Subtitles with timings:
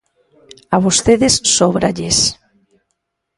[0.75, 2.17] A vostedes sóbralles.